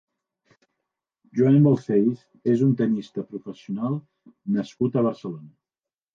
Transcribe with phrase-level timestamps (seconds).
[1.39, 2.23] Joan Balcells
[2.55, 4.01] és un tennista professional
[4.59, 5.55] nascut a Barcelona.